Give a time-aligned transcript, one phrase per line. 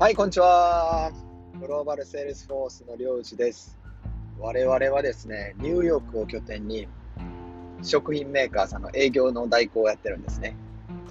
[0.00, 1.12] はい、こんにちは。
[1.60, 3.78] グローバルセールスフォースの領事です。
[4.38, 6.88] 我々はですね、ニューヨークを拠点に
[7.82, 10.56] 食品メーカーさんの営業の代行をやってるんですね。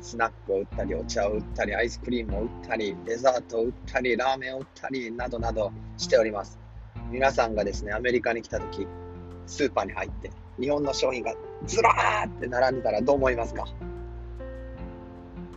[0.02, 6.58] スナックを売ったり、お茶を売ったり、アイスクリームを売ったり、デザートを売ったり、ラーメンを売ったり、などなどしております。
[7.12, 8.88] 皆さんがですね、アメリカに来た時、
[9.46, 11.36] スーパーに入って、日本の商品が
[11.68, 13.68] ずらーって並んでたらどう思いますか？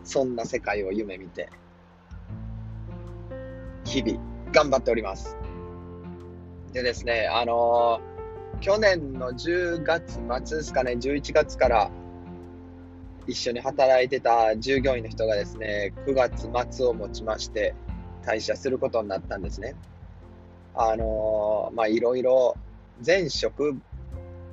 [0.04, 1.48] そんな世界を夢見て、
[3.84, 4.18] 日々
[4.52, 5.36] 頑張っております。
[6.72, 8.12] でですね、あのー
[8.60, 11.90] 去年の10月末ですかね、11月から
[13.26, 17.74] 一緒に働いてた従業員の人がですね、9月末をもちまして
[18.24, 19.74] 退社することになったんですね。
[20.74, 22.56] あのーまあいろいろ
[23.04, 23.76] 前職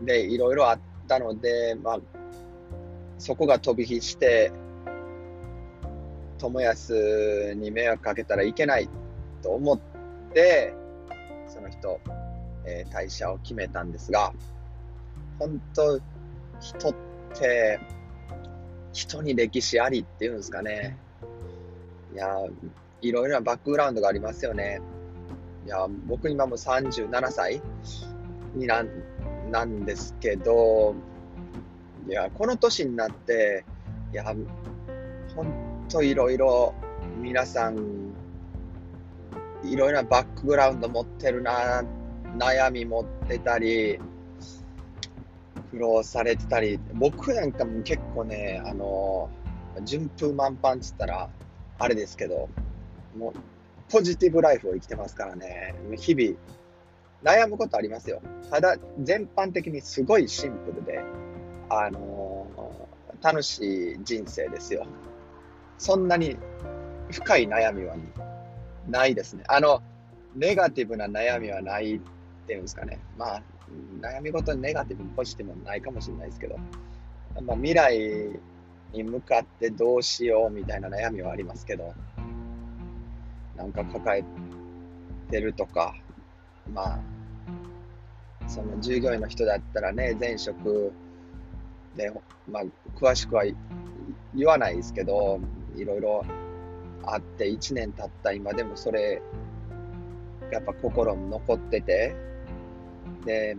[0.01, 1.99] でいろいろあったので、まあ
[3.19, 4.51] そこが飛び火して、
[6.39, 8.89] 友康に迷惑かけたらいけない
[9.41, 9.79] と思っ
[10.33, 10.73] て、
[11.47, 11.99] その人、
[12.65, 14.33] えー退社を決めたんですが、
[15.39, 15.99] 本当、
[16.59, 16.93] 人っ
[17.33, 17.79] て、
[18.91, 20.97] 人に歴史ありっていうんですかね。
[22.13, 22.27] いや、
[23.01, 24.81] いろいろなバックグラウンドがありますよね。
[25.65, 27.61] いや、僕今もう37歳
[28.55, 28.89] になん
[29.51, 30.95] なんですけど、
[32.07, 33.63] いや、この年になって、
[34.11, 34.23] いや、
[35.35, 36.73] 本当いろいろ
[37.21, 38.08] 皆さん、
[39.63, 41.83] いろいろなバックグラウンド持ってるな、
[42.37, 43.99] 悩み持ってたり、
[45.71, 49.29] 苦労されてたり、僕なんかも結構ね、あの、
[49.83, 51.29] 順風満帆っつったら、
[51.77, 52.49] あれですけど、
[53.17, 53.33] もう、
[53.91, 56.37] ポジティブライフを生きてますからね、日々、
[57.23, 58.21] 悩むことありますよ。
[58.49, 61.03] ただ、全般的にすごいシンプルで、
[61.69, 62.47] あの
[63.21, 64.85] 楽しい人生ですよ。
[65.77, 66.35] そんなに
[67.11, 67.95] 深い悩みは
[68.87, 69.43] ないですね。
[69.47, 69.81] あの、
[70.35, 71.99] ネガティブな悩みはないっ
[72.47, 72.99] ていうんですかね。
[73.17, 73.43] まあ、
[74.01, 76.57] 悩み事にネガティブもポジティブもないかもしれないですけど、
[77.41, 78.39] まあ、未来
[78.93, 81.93] に向かってどうしようみたいな悩みはありますけど、
[83.55, 84.23] なんか抱え
[85.29, 85.95] てるとか、
[86.73, 86.99] まあ、
[88.47, 90.91] その従業員の人だったらね、前職
[91.95, 92.11] で、
[92.49, 92.63] まあ、
[92.95, 93.43] 詳しくは
[94.33, 95.39] 言わないですけど、
[95.75, 96.25] いろいろ
[97.03, 99.21] あって1年経った今でもそれ
[100.51, 102.15] やっぱ心に残ってて
[103.25, 103.57] で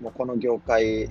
[0.00, 1.08] もうこの業界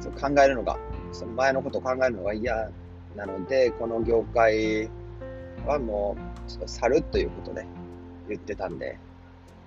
[0.00, 0.78] そう考えるのが
[1.12, 2.70] その前のことを考えるのが嫌
[3.16, 4.88] なのでこの業界
[5.66, 6.16] はも
[6.46, 7.66] うちょっと去るということで
[8.28, 8.98] 言ってたんで。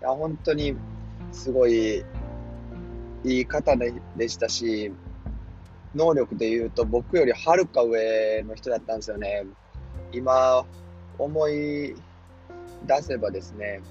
[0.01, 0.75] いや本当に
[1.31, 2.03] すごい
[3.23, 4.91] いい方でしたし
[5.95, 9.45] 能力で言うと僕よりはるか上の人だったんですよね。
[10.11, 10.65] 今
[11.17, 11.95] 思い
[12.85, 13.81] 出せばですね、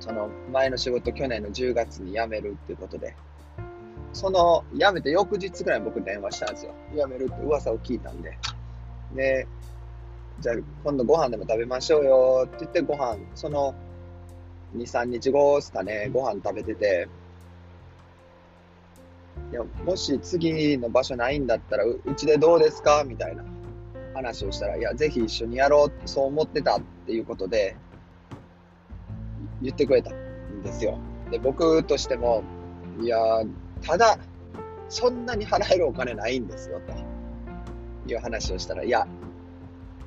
[0.00, 3.14] その前の仕事去年の10月に辞めるっていうことで、
[4.12, 6.72] その辞めて翌日ぐらい僕電話したんですよ。
[6.94, 8.36] 辞めるって噂を聞いたんで。
[9.14, 9.46] で、
[10.40, 13.74] じゃあ今度ご飯でも食べましょうよって言ってご飯、その
[14.74, 17.08] 2、3日後ですかね、ご飯食べてて、
[19.52, 23.04] いやもし次の場所ないんだったらうちでどうですか？
[23.06, 23.44] みたいな
[24.14, 27.76] 話をしたら、いや、ぜひ一緒にやろうってそう思ってたっていうことで
[29.60, 30.98] 言ってくれたんですよ。
[31.30, 32.42] で、僕としても、
[33.00, 33.18] いや、
[33.82, 34.18] ただ、
[34.88, 36.80] そんなに払えるお金ないんですよ、
[38.06, 39.06] という話をしたら、いや、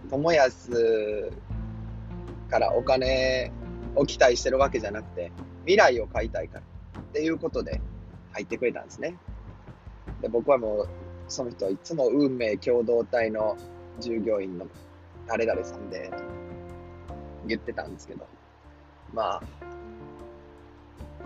[0.09, 1.31] 友安
[2.49, 3.51] からお金
[3.95, 5.31] を期待してるわけじゃなくて、
[5.65, 6.63] 未来を買いたいから
[6.99, 7.81] っていうことで
[8.33, 9.15] 入ってくれたんですね。
[10.25, 10.89] で僕はもう、
[11.27, 13.55] その人はいつも運命共同体の
[13.99, 14.65] 従業員の
[15.27, 16.09] 誰々さんで
[17.45, 18.27] 言ってたんですけど、
[19.13, 19.43] まあ、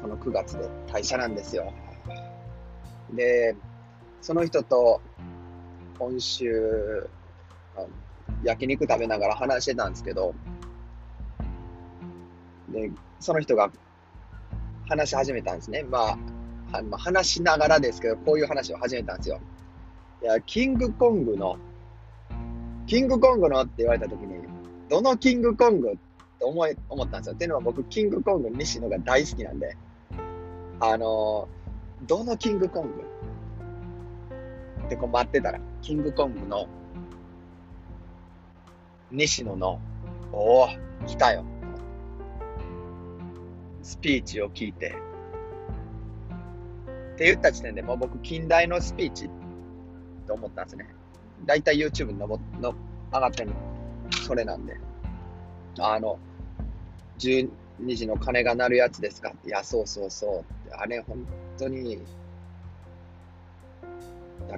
[0.02, 1.72] この9月で退社なんですよ。
[3.14, 3.56] で、
[4.22, 5.00] その人と
[5.98, 7.10] 今週、
[7.78, 7.86] あ
[8.44, 10.36] 焼肉食べながら話してたんですけど、
[12.68, 12.92] で、
[13.22, 13.72] その人が
[14.90, 15.84] 話し始めたんですね。
[15.84, 16.18] まあ、
[16.72, 19.40] はまあ、話しながらですけど、こういう話を始めたんですよ。
[20.22, 21.58] いや、キングコングの、
[22.88, 24.40] キングコングのって言われたときに、
[24.90, 26.00] どのキングコングって
[26.42, 27.36] 思い思ったんですよ。
[27.36, 29.78] っていうのは僕、キングコング西野が大好きなんで、
[30.80, 33.04] あのー、どのキングコング
[34.86, 36.68] ってこう待ってたら、キングコングの
[39.12, 39.80] 西野の、
[40.32, 40.68] おお、
[41.08, 41.44] 来たよ。
[43.82, 44.96] スピーチを聞いて、
[47.20, 49.30] って言った時点でもう僕、近代のスピーチ
[50.26, 50.88] と思ったんですね。
[51.46, 52.74] だいたい YouTube にのぼの
[53.12, 53.52] 上がってる
[54.26, 54.78] それなんで。
[55.80, 56.18] あの、
[57.18, 57.50] 12
[57.88, 60.72] 時の鐘が鳴るやつですかいや、そうそうそう。
[60.72, 61.28] あれ、本
[61.58, 62.02] 当に、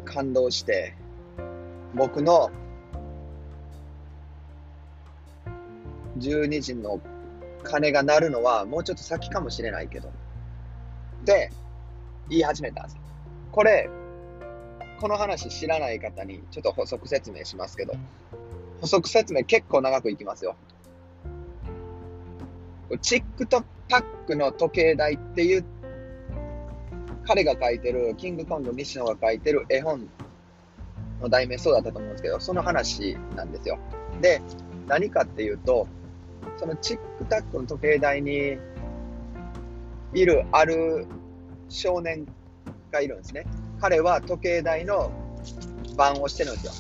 [0.06, 0.94] 感動して、
[1.96, 2.52] 僕の
[6.19, 7.02] 12時の
[7.63, 10.12] 鐘が鳴るのはもうちょっと先かもしれないけど。
[11.25, 11.50] で、
[12.31, 13.01] 言い始めたんですよ。
[13.51, 13.89] これ、
[15.00, 17.94] この話知らない方にちょっと補足説明しますけど、
[18.80, 20.56] 補足説明結構長くいきますよ。
[23.01, 25.66] チックトタックの時計台っていう、
[27.25, 30.10] 彼が書いてる、キングコング西野が書いてる絵本
[31.22, 33.77] の題名そうだったと思うんですけど、その話なんですよ。
[34.22, 34.42] で、
[34.88, 35.86] 何かっていうと、
[36.57, 38.57] そのチックタックの時計台に
[40.13, 41.07] いるある
[41.71, 42.27] 少年
[42.91, 43.45] がいるんですね。
[43.79, 45.12] 彼は時計台の
[45.95, 46.73] 番をしてるんですよ。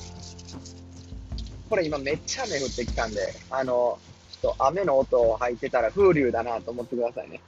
[1.69, 3.97] これ今めっちゃ雨降ってきたんで、あの、
[4.31, 7.39] ちょっと雨の音を入ってたら風流だなと思ってくださいね。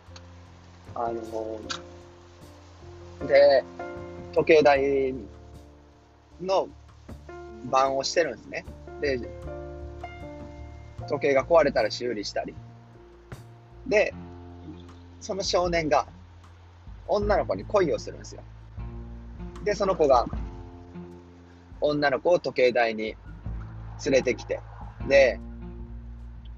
[0.96, 1.60] あの
[3.28, 3.64] で、
[4.32, 5.14] 時計台
[6.42, 6.70] の
[7.66, 8.66] 番をしてるんですね。
[9.02, 9.20] で、
[11.10, 12.56] 時計が壊れたら修理したり。
[13.86, 14.14] で、
[15.20, 16.08] その少年が
[17.08, 18.42] 女の子に恋をするんですよ。
[19.64, 20.26] で、その子が
[21.82, 23.16] 女の子を時計台に
[24.06, 24.60] 連れてきて、
[25.08, 25.40] で、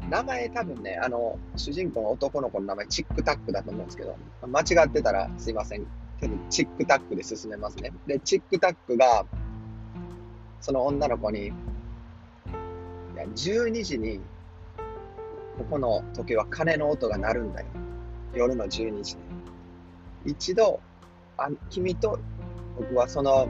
[0.09, 4.15] 名前多分ね、あの、主人公の男の子の名前、チックタックだと思うんですけど、
[4.47, 5.86] 間違ってたらすいません
[6.19, 7.91] けど、チックタックで進めますね。
[8.06, 9.25] で、チックタックが、
[10.62, 11.50] その女の子に、い
[13.15, 14.21] や、12時に、
[15.57, 17.68] ここの時計は鐘の音が鳴るんだよ。
[18.33, 19.21] 夜の12時で。
[20.25, 20.80] 一度、
[21.38, 22.19] あ君と
[22.77, 23.48] 僕はその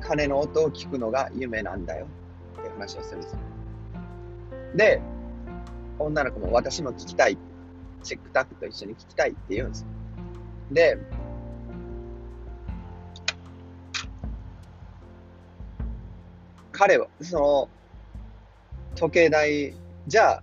[0.00, 2.06] 鐘の音を聞くのが夢なんだよ
[2.60, 3.38] って話をするんですよ。
[4.76, 5.00] で、
[5.98, 7.38] 女の子も私も聞きたい。
[8.02, 9.88] チェックタックと一緒に聞きたいって言うんですよ。
[10.72, 10.98] で、
[16.70, 17.68] 彼は、その、
[18.94, 19.74] 時計台、
[20.06, 20.42] じゃ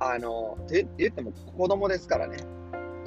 [0.00, 2.38] あ、あの、って言っても子供ですからね。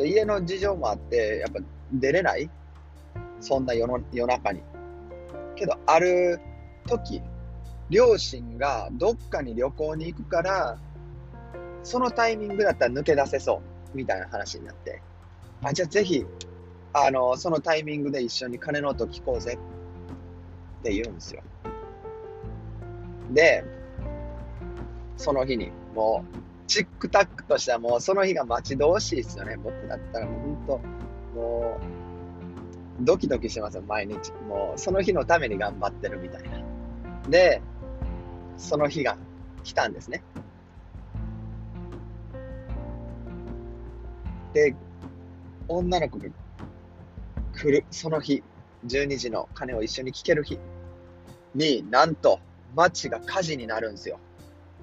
[0.05, 1.59] 家の事情もあって、やっぱ
[1.93, 2.49] 出れない？
[3.39, 4.61] そんな夜の夜中に。
[5.55, 6.39] けど、ある
[6.87, 7.21] 時、
[7.89, 10.79] 両親がどっかに旅行に行くから、
[11.83, 13.61] そのタイミングだったら抜け出せそ
[13.93, 15.01] う、みたいな話になって、
[15.63, 16.25] あ、じゃあぜひ、
[16.93, 19.57] あの、そのタイミングで一緒に鐘の音聞こうぜ
[20.79, 21.41] って言うんですよ。
[23.31, 23.63] で、
[25.17, 29.57] その日に、もう、チックタックとしてはもうその日が待ち遠しいですよね。
[29.57, 30.81] 僕だったらもう本
[31.35, 31.79] 当、も
[33.01, 34.31] う、ドキドキしてますよ、毎日。
[34.47, 36.63] もう、その日のために頑張ってるみたいな。
[37.29, 37.61] で、
[38.55, 39.17] その日が
[39.65, 40.23] 来たんですね。
[44.53, 44.73] で、
[45.67, 46.29] 女の子が
[47.53, 48.43] 来る、その日、
[48.87, 50.57] 12時の鐘を一緒に聞ける日
[51.53, 52.39] に、なんと、
[52.75, 54.21] 街が火事になるんですよ。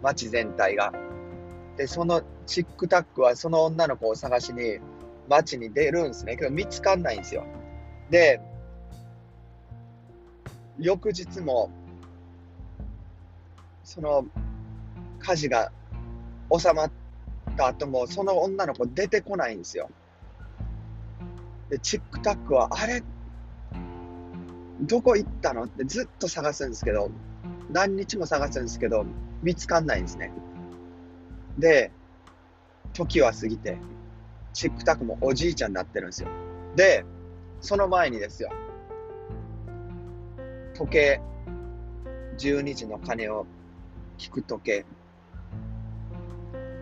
[0.03, 1.08] 街全体が。
[1.79, 4.81] で、そのチックタックはその女の子を探しに
[5.29, 6.37] 街に出るんですね。
[6.37, 7.47] けど見つかんないんですよ。
[8.11, 8.41] で、
[10.79, 11.71] 翌日も、
[13.85, 14.27] その
[15.21, 15.73] 火事が
[16.57, 16.91] 収まっ
[17.57, 19.89] た後も、その女の子出てこないんですよ。
[21.71, 23.03] で、チックタックは、あれ？
[24.81, 25.65] どこ行ったの？
[25.65, 27.11] ってずっと探すんですけど、
[27.71, 29.05] 何日も探すんですけど、
[29.43, 30.33] 見つかんないんですね。
[31.59, 31.91] で、
[32.93, 33.79] 時は過ぎて、
[34.53, 36.29] チックタックもおじいちゃんになってるんですよ。
[36.77, 37.05] で、
[37.61, 38.51] その前にですよ、
[40.75, 41.21] 時計、
[42.39, 43.47] 12時の鐘を
[44.17, 44.87] 聞く時計、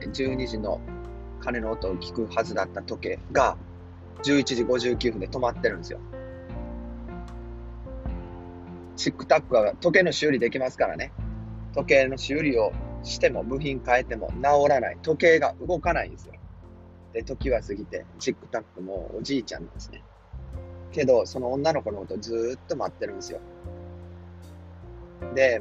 [0.00, 0.80] 12時の
[1.40, 3.56] 鐘の音を聞くはずだった時計が、
[4.22, 6.00] 11時59分で止まってるんですよ。
[8.96, 11.12] チックタックは時計の修理できますからね。
[11.74, 12.72] 時計の修理を
[13.02, 14.98] しても部品変えても治らない。
[15.02, 16.34] 時計が動かないんですよ。
[17.12, 20.02] で、時は過ぎて、チックタックもおじいちゃんなんですね。
[20.92, 23.40] けど、その女の子のことずーっと待ってるんですよ。
[25.34, 25.60] で、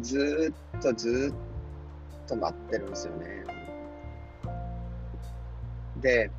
[0.00, 1.34] ずーっとずーっ
[2.26, 3.44] と待ってるんですよね。
[6.00, 6.30] で、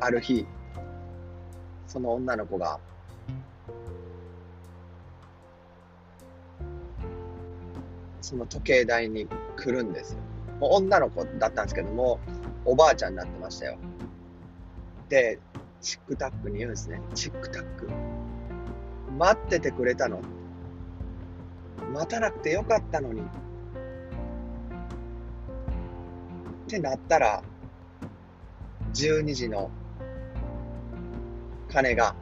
[0.00, 0.46] ある日、
[1.86, 2.78] その女の子が、
[8.28, 10.18] その時計台に来るんですよ。
[10.60, 12.20] もう女の子だったんですけども、
[12.66, 13.78] おばあちゃんになってましたよ。
[15.08, 15.38] で、
[15.80, 17.00] チックタックに言うんですね。
[17.14, 17.88] チックタック。
[19.16, 20.20] 待っててくれたの
[21.90, 23.22] 待たなくてよかったのに。
[23.22, 23.24] っ
[26.68, 27.42] てなったら、
[28.92, 29.70] 12時の
[31.72, 32.14] 鐘が、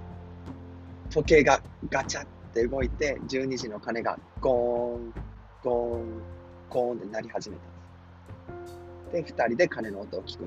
[1.11, 1.61] 時計が
[1.91, 5.27] ガチャって動いて、12時の鐘がゴーン、
[5.67, 6.23] ゴーン、
[6.71, 9.35] ゴーンって鳴り始めたです。
[9.35, 10.43] で、2人で鐘の音を聞く。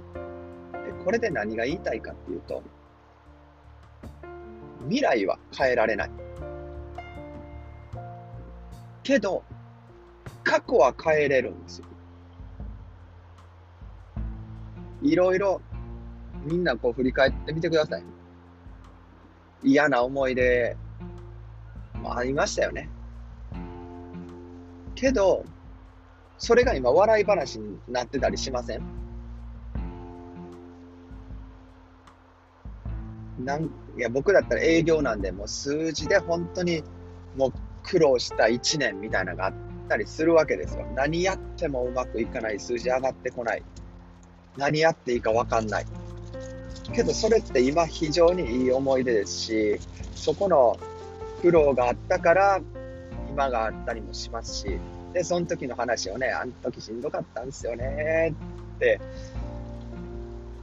[0.72, 2.64] で、これで何が言いたいかっていうと、
[4.86, 6.12] 未来は変えられない。
[9.04, 9.44] けど、
[10.46, 11.86] 過去は変えれるんですよ。
[15.02, 15.62] いろいろ
[16.46, 18.04] みんなこう振り返ってみてください。
[19.64, 20.78] 嫌な思い出
[21.96, 22.90] もありましたよね。
[25.00, 25.46] けど、
[26.38, 28.82] それが今笑い話になってたりしません？
[33.40, 36.84] なんいや僕だったら営業なんでもう数字で本当に
[37.38, 37.54] もう
[37.84, 39.54] 苦労した1年みたいなのがあっ
[39.88, 40.86] たりするわけですよ。
[40.96, 43.64] 何やってもうまくいかない、数字上がってこない。
[44.58, 45.86] 何やっていいか分かんない。
[46.94, 49.80] けどそれって今非常にいい思い出ですし、
[50.16, 50.78] そこの
[51.42, 52.60] 苦労があったから
[53.30, 54.80] 今があったりもしますし、
[55.14, 58.34] で、その時の話をね、あの時しんどかったんですよね
[58.76, 59.00] って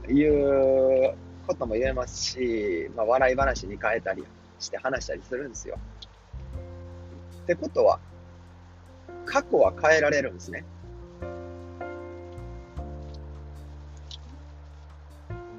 [0.09, 1.13] いう
[1.47, 4.23] ことも言えますし、まあ、笑い話に変えたり
[4.59, 5.77] して話したりするんですよ。
[7.43, 7.99] ってことは、
[9.25, 10.63] 過去は変えられるんですね。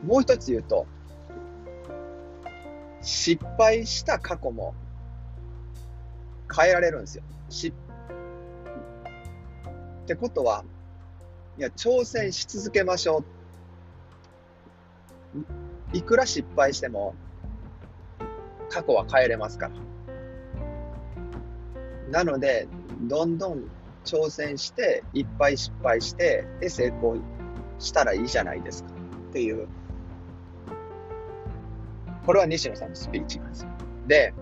[0.05, 0.87] もう一つ言うと、
[3.03, 4.75] 失敗した過去も
[6.55, 7.25] 変えられるんですよ。
[7.49, 7.73] し
[10.03, 10.65] ってことは、
[11.59, 13.25] いや、挑戦し続けましょ
[15.95, 15.97] う。
[15.97, 17.15] いくら失敗しても、
[18.71, 19.75] 過去は変えれますから。
[22.11, 22.67] なので、
[23.03, 23.65] どんどん
[24.05, 27.17] 挑戦して、いっぱい失敗して、で、成功
[27.79, 28.91] したらいいじゃないですか。
[29.31, 29.69] っていう
[32.29, 33.71] これは西野さんのスピーチなんですよ。
[34.07, 34.35] で、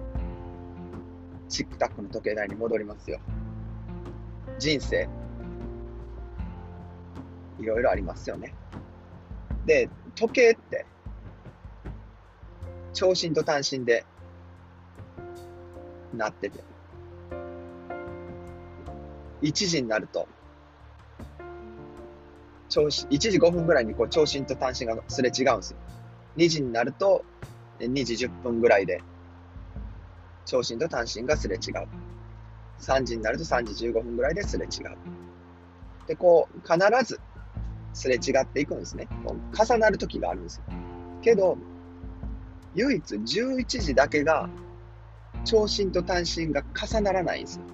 [1.49, 3.21] チックタックの時計台に戻りますよ。
[4.59, 5.09] 人生、
[7.59, 8.55] いろいろありますよね。
[9.65, 10.87] で、時計って、
[12.93, 14.05] 長身と短身で
[16.15, 16.65] なってて、
[19.43, 20.27] 1時になると、
[22.69, 25.79] 長身1時5分ぐらいにこう長身と短身がすれ違うんですよ。
[26.37, 27.25] 2時になると
[27.79, 29.03] 2時10分ぐらいで、
[30.47, 31.89] 長身と短身がすれ違う。
[32.81, 34.97] 3時になると3時15分ぐらいですれ違う。
[36.07, 37.21] で、こう、必ず
[37.93, 39.09] すれ違っていくんですね。
[39.25, 40.65] こう重なる時があるんですよ。
[41.21, 41.59] けど、
[42.75, 44.49] 唯一11時だけが、
[45.45, 47.65] 長身と短身が重ならないんですよ。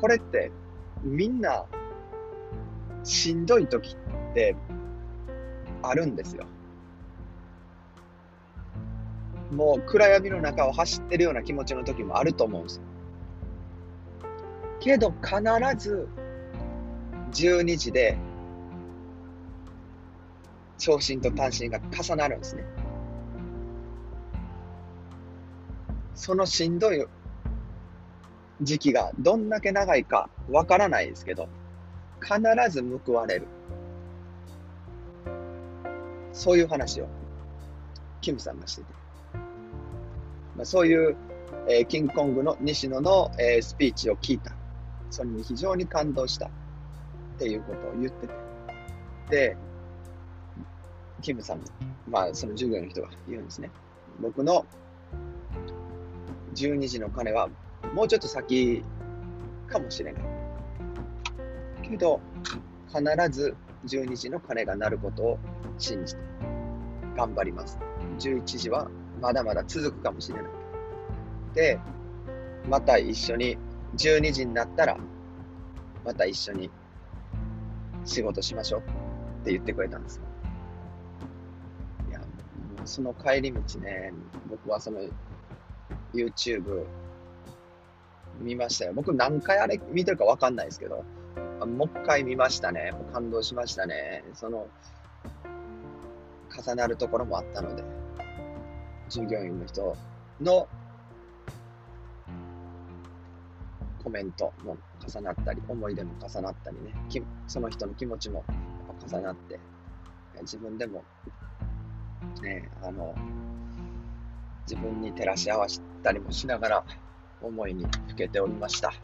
[0.00, 0.50] これって、
[1.02, 1.66] みんな
[3.04, 3.94] しんどい時
[4.30, 4.56] って
[5.82, 6.46] あるんですよ。
[9.52, 12.82] もう暗闇の中を走ってるような気持ちの時もあると思うんですよ。
[14.80, 15.36] けど必
[15.78, 16.08] ず
[17.32, 18.16] 12時で
[20.78, 22.64] 長身と短身が重なるんですね。
[26.14, 27.04] そのしんどい
[28.62, 31.48] 時期がどんだけ長いかわからないですけど、
[32.20, 32.40] 必
[32.70, 33.48] ず報われる。
[36.32, 37.08] そういう話を、
[38.20, 39.01] キムさんがしてて。
[40.56, 41.16] まあ、そういう、
[41.68, 44.52] えー、キングコングの西野の、えー、スピーチを聞いた。
[45.10, 46.50] それに非常に感動したっ
[47.38, 48.34] ていうことを言ってて。
[49.30, 49.56] で、
[51.20, 51.64] キムさんも
[52.08, 53.70] まあその従業員の人が言うんですね。
[54.20, 54.66] 僕の
[56.54, 57.48] 12時の鐘は
[57.94, 58.82] もうちょっと先
[59.66, 60.22] かもしれない。
[61.82, 62.20] けど、
[62.88, 63.56] 必ず
[63.86, 65.38] 12時の鐘が鳴ることを
[65.78, 66.20] 信じて
[67.16, 67.78] 頑張ります。
[68.18, 68.90] 11時は
[69.22, 70.52] まだまだ続くかもしれない。
[71.54, 71.78] で、
[72.68, 73.56] また一緒に
[73.96, 74.98] 12時になったら、
[76.04, 76.70] また一緒に
[78.04, 80.22] 仕事しましょうって言ってくれたんですよ。
[82.08, 82.20] いや、
[82.84, 84.12] その帰り道ね、
[84.50, 84.98] 僕はその
[86.12, 86.84] YouTube
[88.40, 88.92] 見ましたよ。
[88.92, 91.04] 僕何回あれ見てるかわかんないですけど、
[91.64, 92.92] もう一回見ましたね。
[93.12, 94.24] 感動しましたね。
[94.34, 94.66] その、
[96.50, 98.01] 重なるところもあったので、
[99.12, 99.94] 従業員の人
[100.40, 100.66] の
[104.02, 104.74] コメントも
[105.06, 106.94] 重なったり、思い出も重なったりね、
[107.46, 108.42] その人の気持ちも
[109.06, 109.60] 重なって、
[110.40, 111.04] 自分でも
[112.40, 113.14] ね、あの、
[114.66, 116.84] 自分に照らし合わせたりもしながら
[117.42, 118.94] 思いにふけておりました。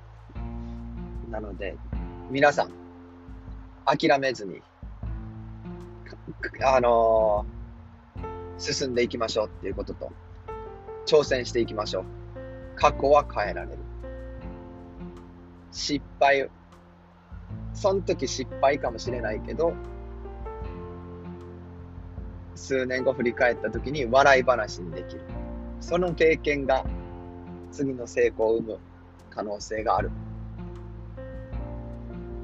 [1.30, 1.76] なので、
[2.30, 2.70] 皆さん、
[3.84, 4.62] 諦めずに、
[6.64, 7.57] あのー、
[8.58, 10.12] 進んでいきましょうっていうことと、
[11.06, 12.04] 挑戦していきましょう。
[12.76, 13.78] 過去は変えられる。
[15.72, 16.50] 失敗、
[17.72, 19.72] その時失敗かもしれないけど、
[22.54, 25.22] 数年後振り返った時に笑い話にできる。
[25.80, 26.84] その経験が
[27.70, 28.78] 次の成功を生む
[29.30, 30.10] 可能性がある。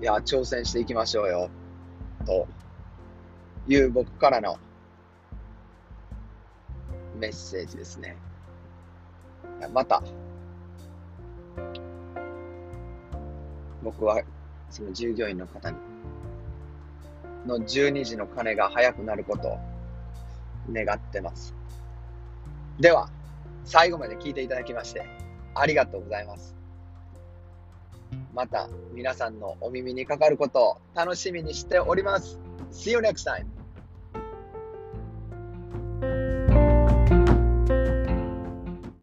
[0.00, 1.50] いや、挑戦していきましょうよ。
[2.24, 2.46] と
[3.66, 4.58] いう僕からの
[7.16, 8.16] メッセージですね。
[9.72, 10.02] また、
[13.82, 14.22] 僕は
[14.70, 15.76] その従業員の方に、
[17.46, 19.58] の12時の鐘が早くなることを
[20.72, 21.54] 願ってます。
[22.80, 23.08] では、
[23.64, 25.06] 最後まで聞いていただきまして、
[25.54, 26.54] ありがとうございます。
[28.34, 32.38] また皆さんのお耳にかかることを楽しみにしております。
[32.72, 33.53] See you next time!